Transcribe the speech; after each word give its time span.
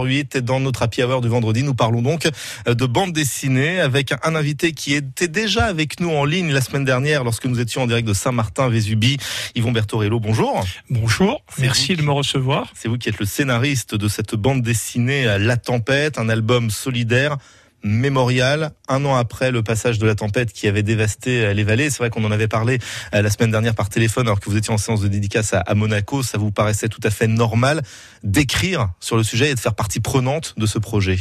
8 0.00 0.36
dans 0.36 0.60
notre 0.60 0.84
happy 0.84 1.02
hour 1.02 1.20
du 1.20 1.26
vendredi, 1.26 1.64
nous 1.64 1.74
parlons 1.74 2.02
donc 2.02 2.28
de 2.66 2.86
bande 2.86 3.12
dessinée 3.12 3.80
avec 3.80 4.12
un 4.22 4.36
invité 4.36 4.70
qui 4.70 4.94
était 4.94 5.26
déjà 5.26 5.64
avec 5.64 5.98
nous 5.98 6.10
en 6.10 6.24
ligne 6.24 6.52
la 6.52 6.60
semaine 6.60 6.84
dernière 6.84 7.24
lorsque 7.24 7.46
nous 7.46 7.58
étions 7.58 7.82
en 7.82 7.88
direct 7.88 8.06
de 8.06 8.14
Saint-Martin-Vésubie. 8.14 9.16
Yvon 9.56 9.72
Bertorello, 9.72 10.20
bonjour. 10.20 10.64
Bonjour, 10.88 11.42
merci 11.58 11.96
de 11.96 12.02
me 12.02 12.12
recevoir. 12.12 12.70
C'est 12.76 12.86
vous 12.86 12.96
qui 12.96 13.08
êtes 13.08 13.18
le 13.18 13.26
scénariste 13.26 13.96
de 13.96 14.06
cette 14.06 14.36
bande 14.36 14.62
dessinée 14.62 15.36
La 15.36 15.56
Tempête, 15.56 16.16
un 16.16 16.28
album 16.28 16.70
solidaire 16.70 17.36
mémorial, 17.82 18.72
un 18.88 19.04
an 19.04 19.14
après 19.14 19.50
le 19.50 19.62
passage 19.62 19.98
de 19.98 20.06
la 20.06 20.14
tempête 20.14 20.52
qui 20.52 20.66
avait 20.66 20.82
dévasté 20.82 21.44
euh, 21.44 21.52
les 21.52 21.64
vallées. 21.64 21.90
C'est 21.90 21.98
vrai 21.98 22.10
qu'on 22.10 22.24
en 22.24 22.30
avait 22.30 22.48
parlé 22.48 22.78
euh, 23.14 23.22
la 23.22 23.30
semaine 23.30 23.50
dernière 23.50 23.74
par 23.74 23.88
téléphone 23.88 24.26
alors 24.26 24.40
que 24.40 24.50
vous 24.50 24.56
étiez 24.56 24.72
en 24.72 24.78
séance 24.78 25.00
de 25.00 25.08
dédicace 25.08 25.54
à 25.54 25.74
Monaco. 25.74 26.22
Ça 26.22 26.38
vous 26.38 26.50
paraissait 26.50 26.88
tout 26.88 27.00
à 27.04 27.10
fait 27.10 27.26
normal 27.26 27.82
d'écrire 28.22 28.88
sur 29.00 29.16
le 29.16 29.22
sujet 29.22 29.50
et 29.50 29.54
de 29.54 29.60
faire 29.60 29.74
partie 29.74 30.00
prenante 30.00 30.54
de 30.56 30.66
ce 30.66 30.78
projet 30.78 31.18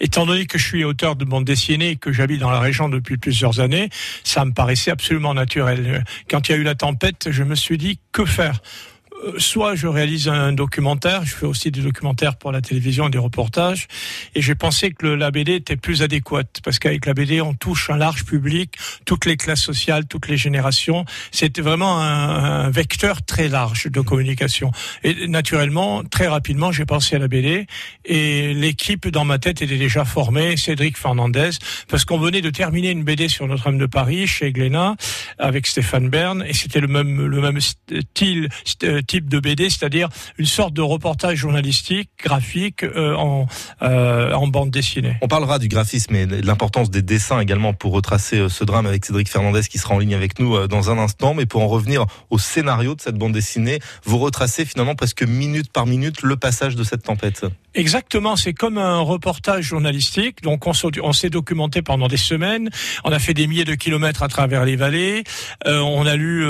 Étant 0.00 0.26
donné 0.26 0.46
que 0.46 0.58
je 0.58 0.66
suis 0.66 0.84
auteur 0.84 1.16
de 1.16 1.24
bande 1.24 1.44
dessinée 1.44 1.90
et 1.90 1.96
que 1.96 2.12
j'habite 2.12 2.40
dans 2.40 2.50
la 2.50 2.60
région 2.60 2.88
depuis 2.88 3.16
plusieurs 3.16 3.60
années, 3.60 3.88
ça 4.24 4.44
me 4.44 4.52
paraissait 4.52 4.90
absolument 4.90 5.34
naturel. 5.34 6.04
Quand 6.28 6.48
il 6.48 6.52
y 6.52 6.54
a 6.54 6.58
eu 6.58 6.62
la 6.62 6.74
tempête, 6.74 7.28
je 7.30 7.42
me 7.42 7.54
suis 7.54 7.78
dit 7.78 7.98
que 8.12 8.24
faire? 8.24 8.60
euh, 8.60 8.91
soit 9.38 9.74
je 9.74 9.86
réalise 9.86 10.28
un 10.28 10.52
documentaire, 10.52 11.24
je 11.24 11.34
fais 11.34 11.46
aussi 11.46 11.70
des 11.70 11.80
documentaires 11.80 12.36
pour 12.36 12.52
la 12.52 12.60
télévision 12.60 13.08
et 13.08 13.10
des 13.10 13.18
reportages, 13.18 13.88
et 14.34 14.42
j'ai 14.42 14.54
pensé 14.54 14.90
que 14.90 15.06
la 15.06 15.30
BD 15.30 15.54
était 15.54 15.76
plus 15.76 16.02
adéquate, 16.02 16.60
parce 16.64 16.78
qu'avec 16.78 17.06
la 17.06 17.14
BD, 17.14 17.40
on 17.40 17.54
touche 17.54 17.90
un 17.90 17.96
large 17.96 18.24
public, 18.24 18.76
toutes 19.04 19.26
les 19.26 19.36
classes 19.36 19.62
sociales, 19.62 20.06
toutes 20.06 20.28
les 20.28 20.36
générations. 20.36 21.04
C'était 21.30 21.62
vraiment 21.62 22.00
un, 22.00 22.70
vecteur 22.70 23.22
très 23.22 23.48
large 23.48 23.90
de 23.90 24.00
communication. 24.00 24.70
Et 25.02 25.26
naturellement, 25.26 26.04
très 26.04 26.26
rapidement, 26.26 26.72
j'ai 26.72 26.86
pensé 26.86 27.16
à 27.16 27.18
la 27.18 27.28
BD, 27.28 27.66
et 28.04 28.54
l'équipe 28.54 29.08
dans 29.08 29.24
ma 29.24 29.38
tête 29.38 29.62
était 29.62 29.76
déjà 29.76 30.04
formée, 30.04 30.56
Cédric 30.56 30.96
Fernandez, 30.96 31.50
parce 31.88 32.04
qu'on 32.04 32.18
venait 32.18 32.40
de 32.40 32.50
terminer 32.50 32.90
une 32.90 33.04
BD 33.04 33.28
sur 33.28 33.46
Notre-Dame 33.46 33.78
de 33.78 33.86
Paris, 33.86 34.26
chez 34.26 34.52
Glénat, 34.52 34.96
avec 35.38 35.66
Stéphane 35.66 36.08
Bern, 36.08 36.44
et 36.46 36.52
c'était 36.52 36.80
le 36.80 36.88
même, 36.88 37.26
le 37.26 37.40
même 37.40 37.60
style 37.60 38.48
type 39.06 39.28
de 39.28 39.40
BD, 39.40 39.70
c'est-à-dire 39.70 40.08
une 40.38 40.46
sorte 40.46 40.74
de 40.74 40.82
reportage 40.82 41.38
journalistique, 41.38 42.10
graphique 42.22 42.84
euh, 42.84 43.14
en, 43.14 43.46
euh, 43.82 44.32
en 44.32 44.46
bande 44.46 44.70
dessinée. 44.70 45.16
On 45.22 45.28
parlera 45.28 45.58
du 45.58 45.68
graphisme 45.68 46.14
et 46.14 46.26
de 46.26 46.46
l'importance 46.46 46.90
des 46.90 47.02
dessins 47.02 47.40
également 47.40 47.72
pour 47.74 47.92
retracer 47.92 48.38
euh, 48.38 48.48
ce 48.48 48.64
drame 48.64 48.86
avec 48.86 49.04
Cédric 49.04 49.28
Fernandez 49.28 49.62
qui 49.62 49.78
sera 49.78 49.94
en 49.94 49.98
ligne 49.98 50.14
avec 50.14 50.38
nous 50.38 50.66
dans 50.66 50.90
un 50.90 50.98
instant. 50.98 51.34
Mais 51.34 51.46
pour 51.46 51.62
en 51.62 51.68
revenir 51.68 52.06
au 52.30 52.38
scénario 52.38 52.94
de 52.94 53.00
cette 53.00 53.16
bande 53.16 53.32
dessinée, 53.32 53.78
vous 54.04 54.18
retracez 54.18 54.64
finalement 54.64 54.94
presque 54.94 55.22
minute 55.22 55.72
par 55.72 55.86
minute 55.86 56.22
le 56.22 56.36
passage 56.36 56.76
de 56.76 56.84
cette 56.84 57.02
tempête. 57.02 57.44
Exactement, 57.74 58.36
c'est 58.36 58.52
comme 58.52 58.76
un 58.76 58.98
reportage 58.98 59.64
journalistique. 59.64 60.42
Donc 60.42 60.66
on 60.66 61.12
s'est 61.12 61.30
documenté 61.30 61.82
pendant 61.82 62.08
des 62.08 62.16
semaines, 62.16 62.68
on 63.04 63.12
a 63.12 63.18
fait 63.18 63.34
des 63.34 63.46
milliers 63.46 63.64
de 63.64 63.74
kilomètres 63.74 64.22
à 64.22 64.28
travers 64.28 64.64
les 64.64 64.76
vallées, 64.76 65.21
on 65.64 66.06
a 66.06 66.16
lu 66.16 66.46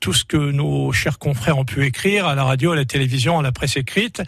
tout 0.00 0.12
ce 0.12 0.24
que 0.24 0.36
nos 0.36 0.92
chers 0.92 1.18
confrères 1.18 1.58
ont 1.58 1.64
pu 1.64 1.84
écrire 1.84 2.26
à 2.26 2.34
la 2.34 2.44
radio, 2.44 2.72
à 2.72 2.76
la 2.76 2.84
télévision, 2.84 3.38
à 3.38 3.42
la 3.42 3.52
presse 3.52 3.76
écrite, 3.76 4.22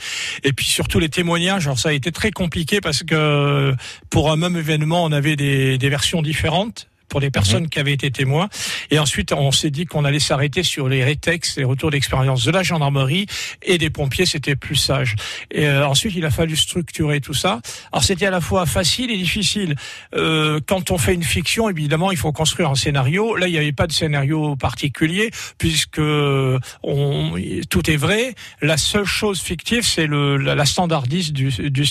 et 0.44 0.52
puis 0.52 0.66
surtout 0.66 0.98
les 0.98 1.08
témoignages. 1.08 1.66
Alors 1.66 1.78
ça 1.78 1.90
a 1.90 1.92
été 1.92 2.12
très 2.12 2.30
compliqué 2.30 2.80
parce 2.80 3.02
que 3.02 3.74
pour 4.10 4.30
un 4.30 4.36
même 4.36 4.56
événement, 4.56 5.04
on 5.04 5.12
avait 5.12 5.36
des, 5.36 5.78
des 5.78 5.88
versions 5.88 6.22
différentes 6.22 6.89
pour 7.10 7.20
les 7.20 7.30
personnes 7.30 7.64
mhm. 7.64 7.68
qui 7.68 7.78
avaient 7.78 7.92
été 7.92 8.10
témoins. 8.10 8.48
Et 8.90 8.98
ensuite, 8.98 9.32
on 9.32 9.52
s'est 9.52 9.70
dit 9.70 9.84
qu'on 9.84 10.04
allait 10.04 10.20
s'arrêter 10.20 10.62
sur 10.62 10.88
les 10.88 11.04
rétextes, 11.04 11.58
les 11.58 11.64
retours 11.64 11.90
d'expérience 11.90 12.44
de 12.44 12.50
la 12.50 12.62
gendarmerie 12.62 13.26
et 13.62 13.76
des 13.76 13.90
pompiers. 13.90 14.24
C'était 14.24 14.56
plus 14.56 14.76
sage. 14.76 15.16
Et 15.50 15.66
euh, 15.66 15.86
ensuite, 15.86 16.14
il 16.16 16.24
a 16.24 16.30
fallu 16.30 16.56
structurer 16.56 17.20
tout 17.20 17.34
ça. 17.34 17.60
Alors, 17.92 18.04
c'était 18.04 18.26
à 18.26 18.30
la 18.30 18.40
fois 18.40 18.64
facile 18.64 19.10
et 19.10 19.18
difficile. 19.18 19.74
Euh, 20.14 20.60
quand 20.66 20.90
on 20.90 20.98
fait 20.98 21.14
une 21.14 21.24
fiction, 21.24 21.68
évidemment, 21.68 22.10
il 22.10 22.16
faut 22.16 22.32
construire 22.32 22.70
un 22.70 22.74
scénario. 22.74 23.36
Là, 23.36 23.48
il 23.48 23.52
n'y 23.52 23.58
avait 23.58 23.72
pas 23.72 23.86
de 23.86 23.92
scénario 23.92 24.56
particulier 24.56 25.30
puisque 25.58 26.00
on, 26.82 27.34
tout 27.68 27.90
est 27.90 27.96
vrai. 27.96 28.34
La 28.62 28.76
seule 28.76 29.04
chose 29.04 29.40
fictive, 29.40 29.84
c'est 29.84 30.06
le 30.06 30.36
la, 30.36 30.54
la 30.54 30.64
standardise 30.64 31.32
du 31.32 31.50
du, 31.50 31.84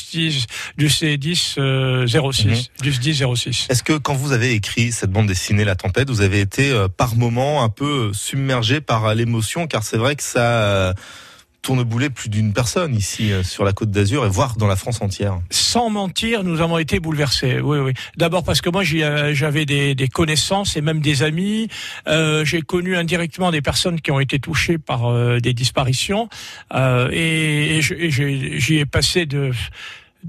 du 0.78 0.88
C10 0.88 1.56
euh, 1.58 2.08
06, 2.08 2.46
mhm. 2.46 2.56
du 2.82 2.92
10 2.92 3.24
06. 3.36 3.68
Est-ce 3.70 3.84
que 3.84 3.98
quand 3.98 4.14
vous 4.14 4.32
avez 4.32 4.54
écrit 4.54 4.92
cette 4.92 5.09
bande 5.10 5.28
dessinée 5.28 5.66
La 5.66 5.76
Tempête, 5.76 6.10
vous 6.10 6.22
avez 6.22 6.40
été 6.40 6.72
euh, 6.72 6.88
par 6.88 7.16
moments 7.16 7.64
un 7.64 7.70
peu 7.70 8.12
submergé 8.14 8.82
par 8.82 9.14
l'émotion, 9.16 9.68
car 9.68 9.84
c'est 9.84 9.98
vrai 9.98 10.16
que 10.16 10.24
ça 10.24 10.64
euh, 10.64 10.94
tourne 11.62 11.84
boulet 11.84 12.10
plus 12.10 12.30
d'une 12.30 12.54
personne 12.54 12.96
ici 12.96 13.32
euh, 13.32 13.44
sur 13.44 13.64
la 13.64 13.74
côte 13.74 13.92
d'Azur 13.92 14.26
et 14.26 14.30
voire 14.30 14.56
dans 14.56 14.68
la 14.68 14.76
France 14.76 15.02
entière. 15.02 15.40
Sans 15.50 15.90
mentir, 15.90 16.44
nous 16.44 16.62
avons 16.62 16.78
été 16.78 17.00
bouleversés. 17.00 17.60
Oui, 17.60 17.80
oui. 17.80 17.94
D'abord 18.18 18.44
parce 18.44 18.62
que 18.62 18.70
moi 18.70 18.84
j'avais 18.84 19.66
des, 19.66 20.08
connaissances 20.12 20.78
et 20.78 20.82
même 20.82 21.02
des 21.02 21.24
amis. 21.24 21.68
Euh, 22.08 22.46
j'ai 22.46 22.62
connu 22.62 22.96
indirectement 22.96 23.52
des 23.52 23.62
personnes 23.62 24.00
qui 24.02 24.12
ont 24.12 24.20
été 24.20 24.40
touchées 24.40 24.78
par 24.78 25.40
des 25.40 25.54
disparitions 25.54 26.30
euh, 26.74 27.10
et 27.12 27.82
j'y 27.82 28.78
ai 28.78 28.86
passé 28.86 29.26
de 29.26 29.52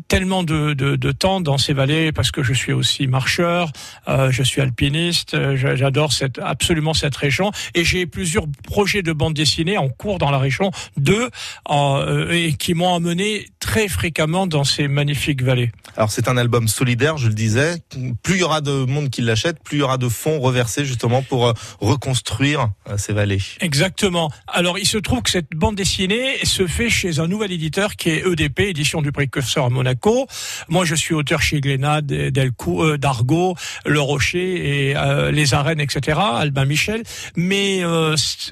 tellement 0.09 0.43
de, 0.43 0.75
de, 0.75 0.97
de, 0.97 1.13
temps 1.13 1.41
dans 1.41 1.59
ces 1.59 1.73
vallées 1.73 2.13
parce 2.13 2.31
que 2.31 2.43
je 2.43 2.53
suis 2.53 2.73
aussi 2.73 3.07
marcheur, 3.07 3.71
euh, 4.09 4.31
je 4.31 4.43
suis 4.43 4.61
alpiniste, 4.61 5.35
euh, 5.35 5.57
j'adore 5.57 6.13
cette, 6.13 6.39
absolument 6.39 6.95
cette 6.95 7.17
région 7.17 7.51
et 7.75 7.85
j'ai 7.85 8.07
plusieurs 8.07 8.47
projets 8.65 9.03
de 9.03 9.13
bande 9.13 9.35
dessinée 9.35 9.79
en 9.79 9.89
cours 9.89 10.19
dans 10.19 10.31
la 10.31 10.39
région, 10.39 10.71
deux, 10.97 11.29
euh, 11.71 12.31
et 12.31 12.55
qui 12.55 12.75
m'ont 12.75 12.95
amené 12.95 13.47
très 13.59 13.89
fréquemment 13.89 14.47
dans 14.47 14.65
ces 14.65 14.89
magnifiques 14.89 15.43
vallées. 15.43 15.73
Alors 15.97 16.11
c'est 16.11 16.29
un 16.29 16.37
album 16.37 16.69
solidaire, 16.69 17.17
je 17.17 17.29
le 17.29 17.35
disais. 17.35 17.77
Plus 18.23 18.37
il 18.37 18.41
y 18.41 18.45
aura 18.45 18.61
de 18.61 18.85
monde 18.85 19.11
qui 19.11 19.23
l'achète, 19.23 19.63
plus 19.63 19.79
il 19.79 19.81
y 19.81 19.85
aura 19.85 19.99
de 19.99 20.09
fonds 20.09 20.41
reversés 20.41 20.85
justement 20.85 21.23
pour 21.23 21.53
reconstruire 21.81 22.71
ces 22.97 23.13
vallées. 23.13 23.41
Exactement. 23.61 24.31
Alors 24.47 24.79
il 24.79 24.87
se 24.87 24.99
trouve 24.99 25.23
que 25.23 25.31
cette 25.31 25.51
bande 25.55 25.75
dessinée 25.75 26.39
se 26.45 26.67
fait 26.67 26.89
chez 26.89 27.19
un 27.19 27.27
nouvel 27.27 27.53
éditeur 27.53 27.97
qui 27.97 28.11
est 28.11 28.27
EDP, 28.27 28.61
édition 28.61 29.03
du 29.03 29.13
précurseur 29.13 29.67
à 29.67 29.71
Monaco. 29.81 30.27
Moi 30.69 30.85
je 30.85 30.95
suis 30.95 31.15
auteur 31.15 31.41
chez 31.41 31.61
Glénat, 31.61 32.03
Delcou, 32.03 32.83
euh, 32.83 32.99
d'Argo, 32.99 33.57
Le 33.87 34.01
Rocher 34.01 34.91
et 34.91 34.95
Les 35.33 35.55
Arènes, 35.55 35.81
etc. 35.81 36.19
Albin 36.21 36.67
Michel. 36.67 37.03
Mais 37.37 37.83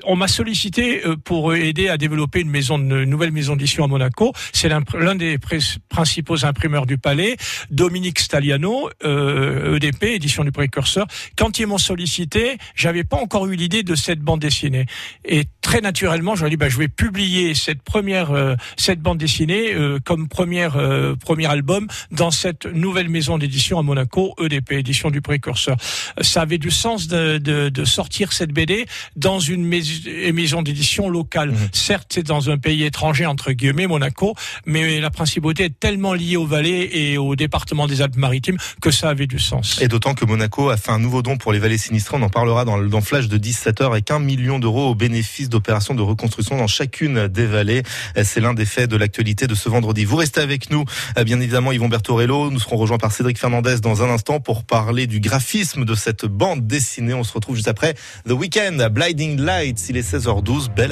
on 0.04 0.16
m'a 0.16 0.28
sollicité 0.28 1.02
pour 1.24 1.54
aider 1.54 1.88
à 1.88 1.96
développer 1.96 2.40
une 2.40 2.50
maison, 2.50 2.78
une 2.78 3.04
nouvelle 3.04 3.32
maison 3.32 3.56
d'édition 3.56 3.84
à 3.84 3.88
Monaco. 3.88 4.32
C'est 4.52 4.68
l'un 4.68 5.14
des 5.14 5.38
principaux 5.88 6.44
imprimeurs 6.44 6.86
du 6.86 6.98
Palais, 6.98 7.36
Dominique 7.70 8.18
Staliano, 8.18 8.90
euh, 9.04 9.76
EDP, 9.76 10.04
édition 10.14 10.44
du 10.44 10.52
précurseur. 10.52 11.06
Quand 11.36 11.58
ils 11.58 11.66
m'ont 11.66 11.78
sollicité, 11.78 12.58
j'avais 12.74 13.04
pas 13.04 13.16
encore 13.16 13.46
eu 13.46 13.56
l'idée 13.56 13.82
de 13.82 13.94
cette 13.94 14.20
bande 14.20 14.40
dessinée. 14.40 14.86
Et 15.24 15.44
très 15.68 15.80
naturellement, 15.80 16.34
je 16.34 16.46
ai 16.46 16.50
dit, 16.50 16.56
bah, 16.56 16.68
je 16.68 16.78
vais 16.78 16.88
publier 16.88 17.54
cette 17.54 17.82
première, 17.82 18.30
euh, 18.30 18.54
cette 18.76 19.00
bande 19.00 19.18
dessinée 19.18 19.74
euh, 19.74 19.98
comme 20.02 20.28
première, 20.28 20.76
euh, 20.76 21.14
premier 21.18 21.46
album 21.46 21.86
dans 22.10 22.30
cette 22.30 22.66
nouvelle 22.66 23.08
maison 23.08 23.38
d'édition 23.38 23.78
à 23.78 23.82
Monaco, 23.82 24.34
EDP, 24.40 24.72
édition 24.72 25.10
du 25.10 25.20
précurseur. 25.20 25.76
Ça 26.20 26.42
avait 26.42 26.58
du 26.58 26.70
sens 26.70 27.08
de, 27.08 27.38
de, 27.38 27.68
de 27.68 27.84
sortir 27.84 28.32
cette 28.32 28.52
BD 28.52 28.86
dans 29.16 29.40
une 29.40 29.64
maison 29.64 30.62
d'édition 30.62 31.08
locale. 31.08 31.50
Mmh. 31.50 31.68
Certes, 31.72 32.10
c'est 32.14 32.26
dans 32.26 32.50
un 32.50 32.58
pays 32.58 32.84
étranger, 32.84 33.26
entre 33.26 33.52
guillemets, 33.52 33.86
Monaco, 33.86 34.34
mais 34.66 35.00
la 35.00 35.10
principauté 35.10 35.64
est 35.64 35.78
tellement 35.78 36.14
liée 36.14 36.36
aux 36.36 36.46
vallées 36.46 36.90
et 36.92 37.18
au 37.18 37.36
département 37.36 37.86
des 37.86 38.02
Alpes-Maritimes 38.02 38.56
que 38.80 38.90
ça 38.90 39.10
avait 39.10 39.26
du 39.26 39.38
sens. 39.38 39.80
Et 39.80 39.88
d'autant 39.88 40.14
que 40.14 40.24
Monaco 40.24 40.70
a 40.70 40.76
fait 40.76 40.90
un 40.90 40.98
nouveau 40.98 41.22
don 41.22 41.36
pour 41.36 41.52
les 41.52 41.58
vallées 41.58 41.78
sinistrées. 41.78 42.16
On 42.16 42.22
en 42.22 42.28
parlera 42.28 42.64
dans, 42.64 42.78
dans 42.78 43.00
Flash 43.00 43.28
de 43.28 43.36
17 43.36 43.80
heures 43.80 43.92
avec 43.92 44.10
un 44.10 44.18
million 44.18 44.58
d'euros 44.58 44.90
au 44.90 44.94
bénéfice 44.94 45.48
d'opérations 45.48 45.94
de 45.94 46.02
reconstruction 46.02 46.56
dans 46.56 46.66
chacune 46.66 47.28
des 47.28 47.46
vallées. 47.46 47.82
C'est 48.22 48.40
l'un 48.40 48.54
des 48.54 48.64
faits 48.64 48.90
de 48.90 48.96
l'actualité 48.96 49.46
de 49.46 49.54
ce 49.54 49.68
vendredi. 49.68 50.04
Vous 50.04 50.16
restez 50.16 50.40
avec 50.40 50.70
nous, 50.70 50.84
bien 51.24 51.40
évidemment, 51.40 51.72
Yvon 51.72 51.88
Bertorello. 51.88 52.50
Nous 52.50 52.60
serons 52.60 52.76
rejoints 52.76 52.98
par 52.98 53.12
Cédric 53.12 53.38
Fernandez 53.38 53.80
dans 53.80 54.02
un 54.02 54.10
instant 54.10 54.40
pour 54.40 54.64
parler 54.64 55.06
du 55.06 55.20
graphisme 55.20 55.84
de 55.84 55.94
cette 55.94 56.24
bande 56.24 56.66
dessinée. 56.66 57.14
On 57.14 57.24
se 57.24 57.32
retrouve 57.32 57.56
juste 57.56 57.68
après 57.68 57.94
The 58.26 58.32
Weekend, 58.32 58.88
Blinding 58.88 59.40
Lights. 59.40 59.88
Il 59.88 59.96
est 59.96 60.08
16h12. 60.08 60.74
Belle 60.74 60.86